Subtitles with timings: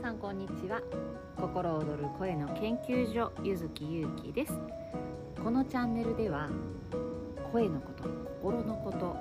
[0.00, 0.80] さんこんにちは。
[1.36, 4.52] 心躍る声の研究所ゆずきゆうきです。
[5.42, 6.48] このチャンネルでは
[7.52, 8.04] 声のこと
[8.40, 9.16] 心のこと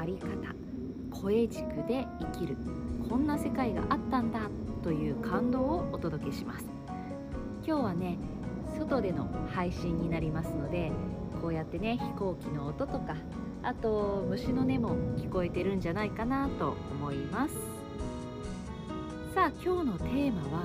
[0.00, 0.26] あり方
[1.10, 2.56] 声軸で生きる
[3.10, 4.48] こんな世界があったんだ
[4.82, 6.64] という感動をお届けします。
[7.62, 8.16] 今日はね
[8.78, 10.92] 外での配信になりますので
[11.42, 13.16] こうやってね飛行機の音とか
[13.62, 17.85] あと虫の音も聞こえてるんじゃないかなと思います。
[19.36, 20.62] さあ今日のテーマは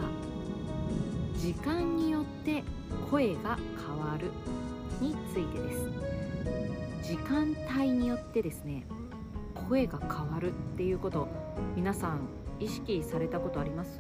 [1.36, 2.64] 時間によって
[3.12, 4.32] 声が変わる
[5.02, 5.90] についてです。
[7.04, 8.86] 時間帯によってですね
[9.68, 11.28] 声が変わるっていうこと
[11.76, 12.30] 皆さん
[12.62, 14.00] 意識されたことあります？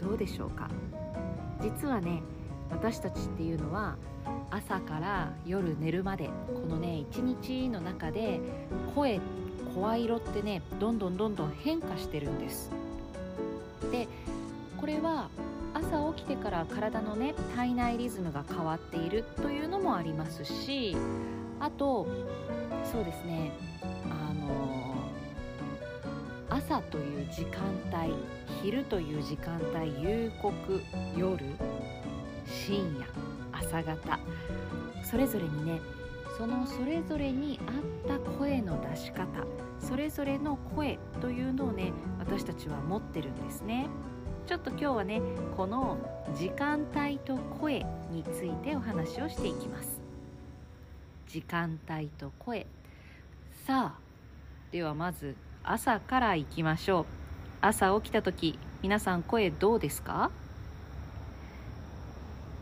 [0.00, 0.70] どうでしょうか？
[1.60, 2.22] 実はね
[2.70, 3.96] 私たちっていうのは
[4.48, 8.38] 朝から夜寝るまでこのね一日の中で
[8.94, 9.18] 声
[9.74, 12.70] 声色ってねどんどんどんどん変化してるんです。
[13.90, 14.08] で
[14.78, 15.28] これは
[15.74, 20.96] 朝起きてから体のね体内リズムが変わっているというのもありますし
[21.60, 22.06] あと
[22.84, 23.52] そうですね
[24.10, 24.94] あの
[26.48, 27.62] 朝という時間
[27.92, 28.14] 帯
[28.62, 30.80] 昼という時間帯夕刻
[31.16, 31.38] 夜
[32.46, 33.06] 深夜
[33.52, 34.18] 朝方
[35.02, 35.80] それぞれにね
[36.38, 37.58] そのそれぞれに
[38.06, 39.26] 合った声の出し方
[39.80, 43.88] それぞれの声というのをね私たちは持ってるんですね。
[44.46, 45.20] ちょっと今日はね
[45.56, 45.98] この
[46.36, 50.00] 時間帯と声についてお話をしていきます。
[51.26, 52.68] 時間帯と声。
[53.66, 53.98] さあ
[54.70, 57.04] ではまず朝からいきましょう。
[57.60, 60.30] 朝起きた時皆さん声どうですか？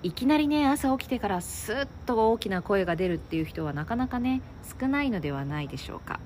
[0.03, 4.41] いきなりね朝起きてからスッと大きな声が出るっていう人はなかなかね
[4.81, 6.21] 少ないのではないでしょうか。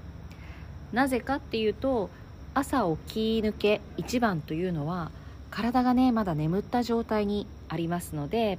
[0.93, 2.11] なぜかっていうと
[2.53, 5.13] 朝起き抜け一番というのは
[5.51, 8.59] 体がねまだ眠った状態にありますので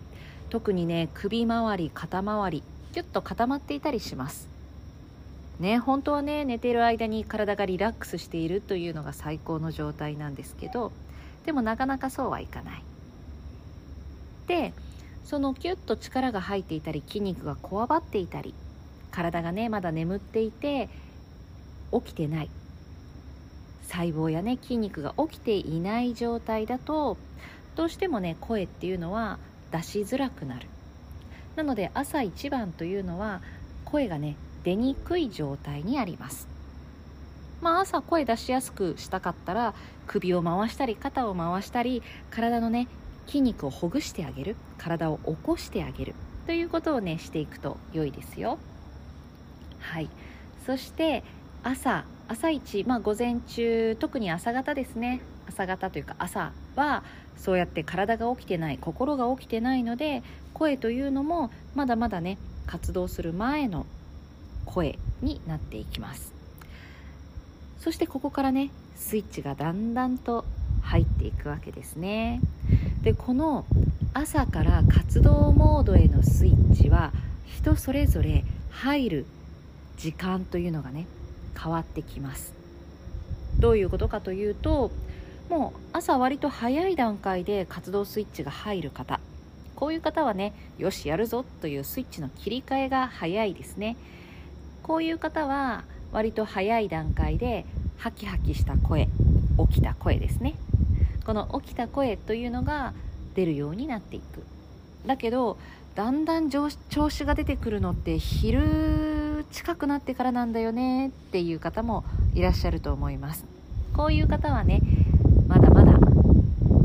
[0.50, 2.64] 特にね首周り肩周り
[2.94, 4.50] キュッと固まっていたりします。
[5.60, 10.92] ね本当はね寝ている間に体がリラックスしているというのが最高の状態なんですけど
[11.46, 12.84] でもなかなかそうはいかない。
[14.48, 14.74] で
[15.24, 18.54] そのキュッと力が入っていたり筋肉がこわばっていたり
[19.12, 20.90] 体がねまだ眠っていて
[21.92, 22.50] 起きてない。
[23.84, 27.18] 細胞やね筋肉が起きていない状態だと
[27.76, 29.38] どうしてもね声っていうのは
[29.72, 30.68] 出しづらくなる。
[31.56, 33.42] なので朝一番というのは
[33.84, 36.48] 声がね出にくい状態にあります。
[37.62, 39.74] まあ朝声出しやすくしたかったら
[40.08, 42.88] 首を回したり肩を回したり体のね
[43.28, 46.16] 筋肉をほぐしてあげる体を起こしてあげる
[46.46, 48.58] ということをねしていくと良いですよ。
[49.80, 50.10] はい。
[50.66, 51.24] そして
[51.64, 55.22] 朝朝一まあ午前中特に朝方ですね。
[55.48, 57.04] 朝方というか朝は
[57.36, 60.24] そうやって体が起きてない心が起きてないので
[60.54, 62.38] 声というのもまだまだね
[62.68, 63.86] 活動する前の
[64.66, 66.34] 声になっていきます。
[67.80, 70.46] そしてここからねスイッチがだんだんと
[70.82, 72.42] 入っていくわけですね。
[73.04, 73.66] でこの
[74.14, 77.12] 朝から活動モードへのスイッチは
[77.46, 79.26] 人それぞれ入る
[79.98, 81.06] 時間というのがね
[81.62, 82.54] 変わってきます。
[83.60, 84.92] どういうことかというと
[85.50, 89.20] もう朝割と早い段階で活動スイッチが入る方。
[89.76, 93.98] こういう方はねよしやるぞというスイッチの切り替えが早いですね。
[94.84, 97.66] こういう方は割と早い段階で
[97.98, 99.08] ハキハキした声
[99.70, 100.56] 起きた声ですね。
[101.26, 102.94] この起きた声というのが
[103.36, 104.44] 出るようになっていく。
[105.06, 105.58] だけど
[105.96, 113.46] だんだん調子が出てくるのって昼近くなってからなんだよねっていう方もいらっしゃると思います。
[113.94, 114.82] こういう方はね
[115.48, 116.00] まだまだ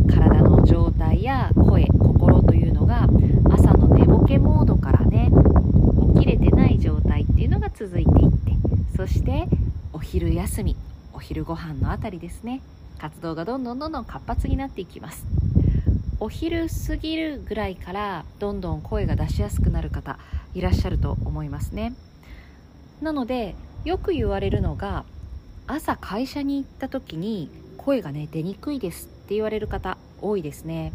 [0.08, 3.08] 体の状態や声心というのが
[3.50, 5.30] 朝の寝ぼけモードからね
[6.14, 8.52] 起きれてない状態っていうのが続いていって
[8.96, 9.46] そして
[9.92, 10.76] お昼休み
[11.12, 12.60] お昼ご飯のあたりですね。
[12.98, 15.26] 活動がどんどんどんどん活発になっていきます。
[16.18, 20.18] お昼過ぎるぐらいからどんどん声が出しやすくなる方
[20.54, 21.94] いらっしゃると思いますね。
[23.02, 23.54] なので
[23.84, 25.04] よく言われるのが
[25.66, 30.92] 朝会社に行った時に声がね出にくいですって言われる方多いですね。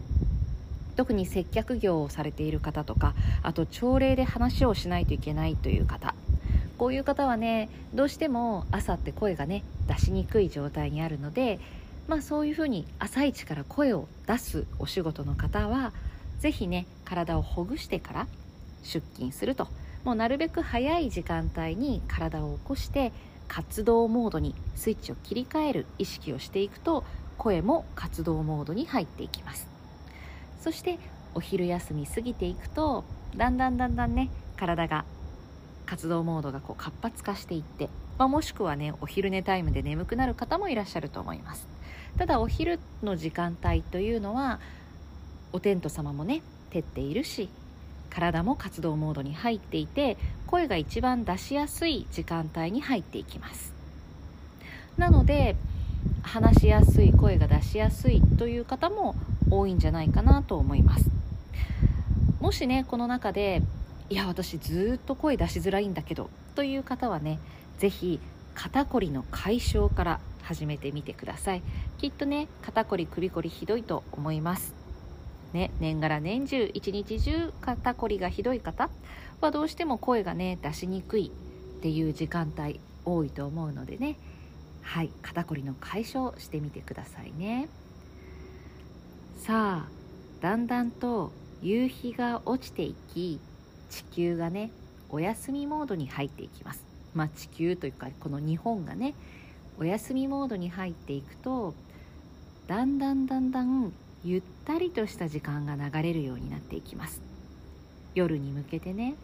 [0.95, 3.13] 特に接客業をされている方とか
[3.43, 6.13] あと朝礼で話をしないといけないという方
[6.77, 11.59] こういう方はねどうしても朝って声がね出しにくい状態にあるので
[12.07, 15.93] まあ、そういうふうに朝一から声を出すお仕事の方は
[16.39, 18.27] 是非ね体をほぐしてから
[18.83, 19.67] 出勤すると。
[20.03, 23.11] もうなるべく早い時間帯に体を起こして
[23.47, 27.03] 活動モードにスイッチを切り替える意識をしていくと
[27.37, 29.67] 声も活動モードに入っていきます。
[30.59, 30.97] そして
[31.33, 33.03] お昼休み過ぎていくと
[33.35, 35.05] だんだんだんだんね体が
[35.85, 41.67] 活動モードがこう活発化していって、まあ、もしくはねお昼寝タイムで眠くなる方もいらっしゃると思います。
[42.17, 44.59] ただお昼の時間帯というのは
[45.53, 46.41] お天道様もね
[46.71, 47.49] 照っているし
[48.09, 50.17] 体も活動モードに入っていて
[50.47, 53.73] 声が一番出しやすい時間帯に入っていきます。
[54.97, 55.55] なので
[56.21, 59.15] 話しやすい声が出しやすいという方も
[59.49, 61.09] 多いんじゃないかなと思います。
[62.39, 63.61] もしねこの中で
[64.09, 67.39] いや私ずっと声出しづらいんだけどという方はね
[67.77, 68.19] 是非
[68.53, 71.63] 肩こりの解消から始めてみてください。
[71.97, 74.73] きっとね肩こり首こりひどいと思います。
[75.53, 78.89] ね年がら年中一日中肩こりがひどい方
[79.41, 81.31] はどうしても声がね出しにくい
[81.79, 84.17] っていう時間帯多いと思うのでね。
[84.81, 87.69] はい肩こりの解消してみてくださいね。
[89.37, 89.89] さあ
[90.41, 93.39] だんだんと夕日が落ちていき
[93.89, 94.71] 地球がね
[95.09, 96.83] お休みモードに入っていきます。
[97.13, 99.13] まあ地球というかこの日本がね
[99.79, 101.73] お休みモードに入っていくと
[102.67, 103.91] だんだんだんだん
[104.23, 107.21] ゆったりとした時間が流れるようになっていきます。
[108.13, 109.15] 夜に向けてね。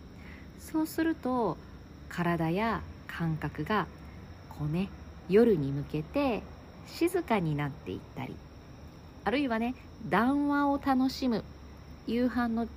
[0.60, 1.58] そうすると
[2.10, 3.86] 体や感覚が
[4.50, 4.90] こうね
[5.30, 6.42] 夜に向けて
[6.88, 8.36] 静かになっていったり
[9.24, 9.76] あるいはね
[10.10, 11.44] 談話を楽しむ。
[12.08, 12.68] 夕飯の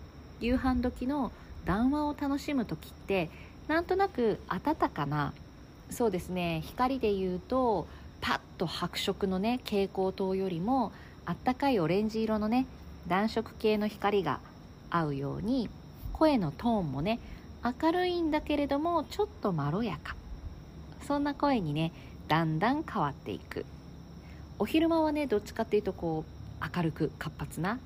[0.40, 1.32] 夕飯時の
[1.64, 3.30] 談話を楽しむ時って
[3.68, 5.32] なんとなく温かな
[5.90, 6.62] そうですね。
[6.64, 7.86] 光で言うと
[8.20, 10.92] パッと白色のね蛍光灯よりも
[11.26, 12.66] あったかいオレンジ色のね
[13.08, 14.40] 暖色系の光が
[14.90, 15.68] 合うように
[16.12, 17.18] 声のトーンもね
[17.64, 20.16] 明るいんだけれどもちょっとまろやか。
[21.06, 21.92] そんな声にね
[22.28, 23.66] だんだん変わっていく。
[24.58, 26.24] お昼間はねどっちかっていうとこ
[26.60, 27.80] う明るく活発な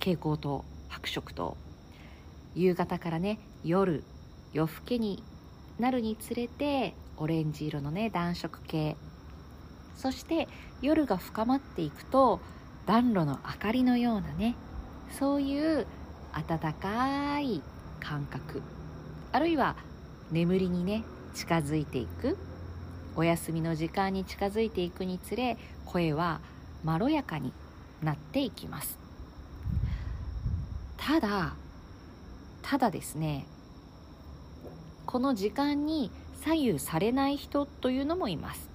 [0.00, 1.56] 蛍光灯白色灯。
[2.54, 4.04] 夕方からね夜
[4.52, 5.22] 夜更けに
[5.78, 8.96] なるにつれてオレンジ色のね暖色系。
[9.96, 10.48] そして
[10.80, 12.40] 夜が深まっていくと
[12.86, 14.56] 暖炉の明かりのようなね
[15.18, 15.86] そういう
[16.32, 17.62] 温かい
[18.00, 18.62] 感覚。
[19.32, 19.76] あるいは
[20.30, 21.04] 眠りにね
[21.34, 22.36] 近づいていく。
[23.14, 26.40] お休みの時間に近づいていくにつれ声は
[26.82, 27.52] まろやかに
[28.02, 28.98] なっていきます。
[30.96, 31.54] ただ
[32.62, 33.46] ただですね
[35.04, 36.10] この時間に
[36.44, 38.68] 左右されない人というのもいます。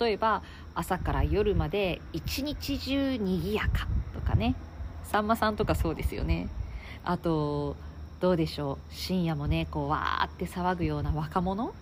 [0.00, 0.42] 例えば
[0.74, 4.54] 朝から夜まで一日中にぎやかとかね。
[5.04, 6.48] さんまさんとかそうですよね。
[7.04, 7.76] あと
[8.20, 8.94] どうでしょう。
[8.94, 11.72] 深夜もねこうわーって騒ぐような若者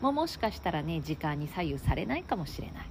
[0.00, 2.86] ももしかしたらね時間に左右されないかもしれない。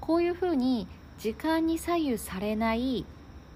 [0.00, 0.86] こういうふうに
[1.18, 3.04] 時間に左右されない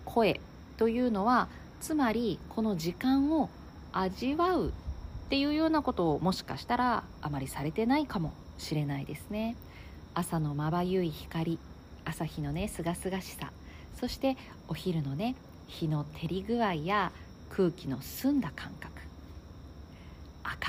[0.05, 0.41] 声
[0.77, 1.49] というのは
[1.81, 3.49] つまりこの時間を
[3.93, 4.73] 味わう
[5.25, 9.57] っていうようなことをもしかしたらあまりされてないかもしれないですね。
[10.15, 11.59] 朝のまばゆい光
[12.05, 13.51] 朝日のねすがすがしさ
[13.99, 14.37] そして
[14.69, 15.35] お昼のね
[15.67, 17.11] 日の照り具合や
[17.51, 18.93] 空気の澄んだ感覚。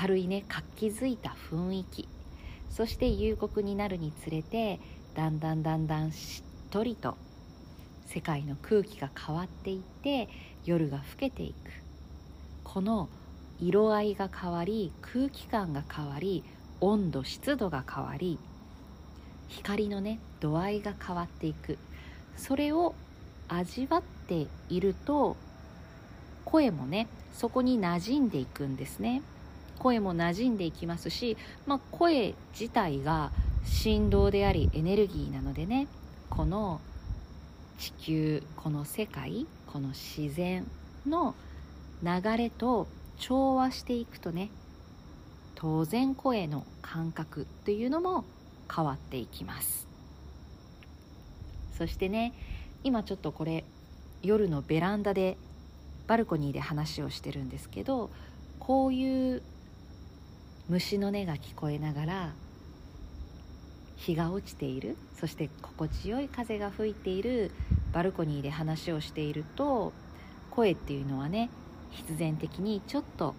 [0.00, 2.08] 明るいね活気づいた雰囲気。
[2.70, 4.80] そして夕刻になるにつれて
[5.14, 7.16] だんだんだんだんしっとりと
[8.06, 10.28] 世界の空気が変わっていって
[10.64, 11.70] 夜が更けていく。
[12.64, 13.08] この
[13.60, 16.44] 色合いが変わり空気感が変わり
[16.80, 18.38] 温度湿度が変わり
[19.48, 21.78] 光のね度合いが変わっていく。
[22.36, 22.94] それを
[23.48, 25.36] 味わっていると
[26.44, 29.22] 声もねそこに馴染んでいくんですね。
[29.78, 31.36] 声も馴染んでいきますし、
[31.66, 33.30] まあ、声自体が
[33.64, 35.86] 振動でありエネルギーなのでね
[36.30, 36.80] この
[37.78, 40.66] 地球この世界この自然
[41.06, 41.34] の
[42.02, 42.86] 流れと
[43.18, 44.50] 調和していくとね
[45.54, 48.24] 当然声の感覚っていうのも
[48.74, 49.86] 変わっていきます。
[51.76, 52.32] そしてね
[52.84, 53.64] 今ちょっとこれ
[54.22, 55.36] 夜のベランダで
[56.06, 58.10] バルコニーで話をしてるんですけど
[58.58, 59.42] こういう
[60.68, 62.32] 虫の音が聞こえながら
[63.96, 67.50] 日が落ちているそして心地よい風が吹いている
[67.92, 69.92] バルコニーで話をしていると
[70.50, 71.50] 声っていうのはね
[71.90, 73.34] 必然的にちょっと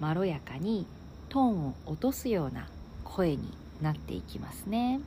[0.00, 0.86] まろやかに
[1.28, 2.68] トーンを落とすような
[3.04, 5.00] 声になっていきますね。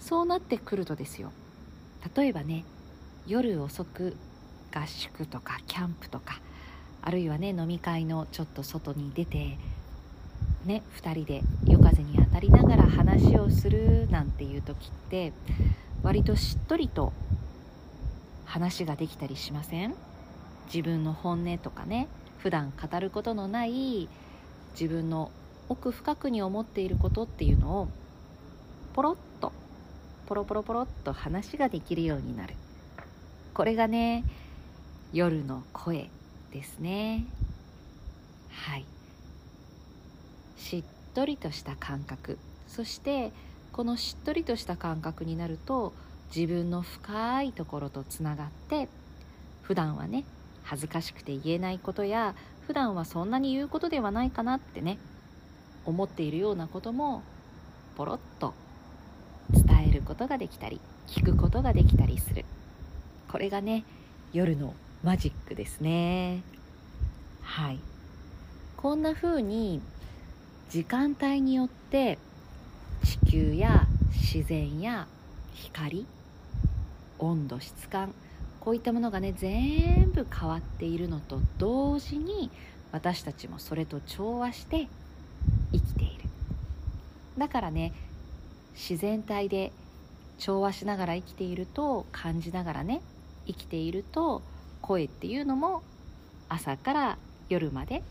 [0.00, 1.32] そうなってくるとですよ。
[2.14, 2.64] 例えばね
[3.26, 4.16] 夜遅く
[4.72, 6.40] 合宿とかキャンプとか
[7.00, 9.56] あるいはね飲み会のちょっと外に出て
[10.66, 15.32] ね2人で夜風に当たりながら話をするなんていう時って
[16.02, 17.12] 割としっとりと
[18.44, 19.94] 話ができたりしません？
[20.66, 24.08] 自分の本音とかね普段語ることのない
[24.78, 25.30] 自分の
[25.68, 27.88] 奥深くに思っていることっていうのを
[28.92, 29.52] ポロッと
[30.26, 32.54] ポロポロポロっと話ができるようになる。
[33.52, 34.24] これがね
[35.12, 36.10] 夜の声
[36.52, 37.24] ですね。
[38.50, 38.84] はい。
[40.56, 42.38] しっとりとした感覚。
[42.68, 43.32] そして
[43.72, 45.92] このしっとりとした感覚になると
[46.34, 48.88] 自分の深いところとつながって
[49.62, 50.24] 普段はね
[50.64, 52.34] 恥ずかしくて言えないことや
[52.66, 54.98] 普段はそんなに言うことではないかなってね
[55.84, 57.22] 思っているようなことも
[57.96, 58.54] ポロッと
[59.52, 62.44] 伝えることができたり聞くことができたりする。
[63.30, 63.84] これがね
[64.32, 66.42] 夜のマジックですね。
[67.42, 67.78] はい。
[68.76, 69.82] こんな風に
[70.70, 72.18] 時間帯によって
[73.04, 75.06] 地球や自然や
[75.52, 76.06] 光
[77.18, 78.14] 温度質感
[78.64, 82.50] こういったものがね全部変わっているのと同時に
[82.92, 84.88] 私たちもそれと調和して
[85.72, 86.24] 生きている。
[87.36, 87.92] だからね
[88.74, 89.72] 自然体で
[90.38, 93.02] 調和しながら生きていると感じながらね
[93.46, 94.42] 生きていると
[94.80, 95.82] 声っていうのも
[96.48, 97.18] 朝から
[97.48, 98.02] 夜まで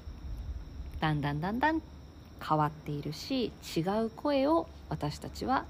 [0.99, 1.81] だんだんだんだん
[2.47, 5.65] 変わっているし違う声を私たちは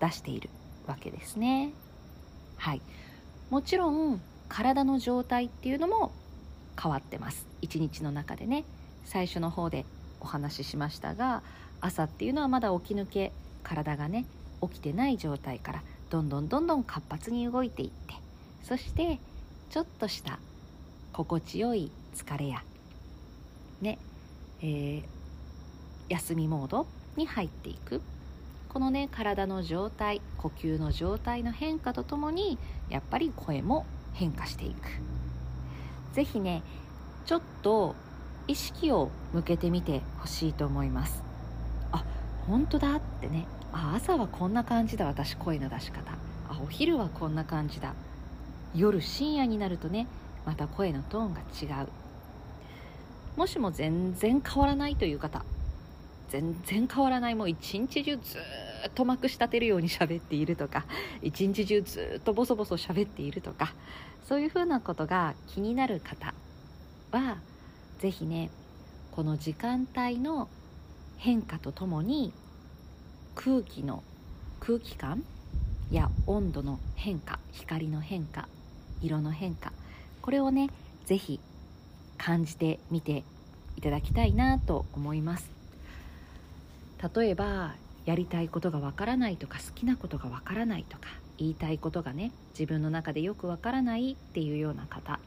[0.00, 0.50] 出している
[0.86, 1.72] わけですね。
[2.56, 2.82] はい。
[3.52, 4.18] もちろん
[4.48, 6.10] 体の状態っていうのも
[6.82, 7.46] 変わってます。
[7.60, 8.64] 一日の中でね。
[9.04, 9.84] 最初の方で
[10.22, 11.42] お話ししましたが
[11.82, 13.30] 朝っていうのはまだ起き抜け
[13.62, 14.24] 体がね
[14.62, 18.14] 起きてない状態からどんどんどんどん活発に動いていって
[18.62, 19.18] そして
[19.68, 20.38] ちょっとした
[21.12, 22.62] 心地よい疲れや
[23.82, 23.98] ね、
[24.62, 25.02] えー、
[26.08, 28.00] 休みモードに入っていく。
[28.72, 34.88] このね体の状態呼吸の状態の変化とともにやっぱり声も変化していく。
[36.14, 36.62] 是非ね
[37.26, 37.94] ちょっと
[38.48, 41.22] 意識を向けてみてほしいと思います。
[41.92, 42.02] あ
[42.46, 43.46] 本当だってね。
[43.74, 46.12] あ朝はこんな感じだ私声の出し方。
[46.48, 47.94] あお昼はこんな感じだ。
[48.74, 50.06] 夜深夜になるとね
[50.46, 51.88] また声のトーンが違う。
[53.36, 55.44] もしも全然変わらないという方
[56.28, 58.40] 全然変わらないもう一日中ずっ
[58.86, 60.84] っとまくし立てるように喋っているとか
[61.22, 63.74] 一日中ずっとボソボソ喋っているとか
[64.28, 66.34] そういうふうなことが気になる方
[67.10, 67.38] は
[67.98, 68.50] 是非ね
[69.10, 70.48] この時間帯の
[71.16, 72.32] 変化とともに
[73.34, 74.02] 空気の
[74.60, 75.24] 空気感
[75.90, 78.48] や温度の変化光の変化
[79.02, 79.72] 色の変化
[80.22, 80.70] これをね
[81.04, 81.40] 是非
[82.18, 83.24] 感じてみて
[83.76, 85.50] いただきたいなと思います。
[87.16, 87.74] 例えば
[88.04, 91.04] やりたいことがわからないとか好きなことがわからないとか
[91.38, 95.20] 言いたいことがね自分の中でよくわからないっていうような方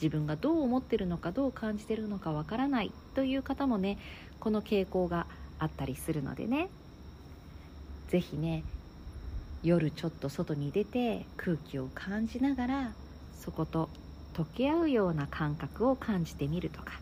[0.00, 3.98] 自分がどう思ってるのかどう感じてるのかわからないという方もね
[4.38, 5.26] この傾向が
[5.58, 6.68] あったりするのでね。
[8.08, 8.64] 是非ね
[9.62, 12.92] 夜ちょっと外に出て空気を感じながら
[13.38, 13.88] そこと
[14.34, 17.00] 溶け合うような感覚を感じてみるとか。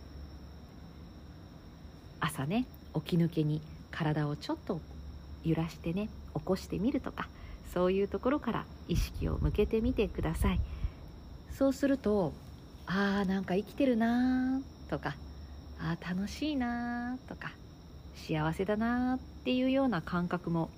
[2.21, 4.81] 朝ね起き抜けに体をちょっと
[5.45, 7.28] 揺らしてね起こしてみるとか
[7.73, 10.61] そういうところから意識を向けてみてください。
[11.50, 12.33] そうすると
[12.87, 15.16] あーなんか生きてるなーとか
[15.78, 17.52] あー楽しいなーとか
[18.14, 20.71] 幸せだなーっていうような感覚も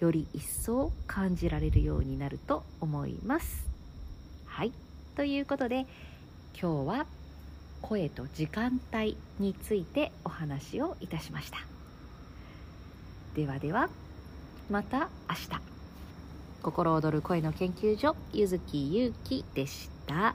[0.00, 3.68] より一層感じられるようになると思います。
[4.46, 4.72] はい。
[5.16, 5.86] ということで
[6.60, 7.06] 今日は
[7.82, 11.77] 声と時間帯についてお話をいたしました。
[13.34, 13.88] ではでは
[14.70, 15.60] また明日
[16.62, 20.34] 心躍る声の研究所柚木ゆうきでした。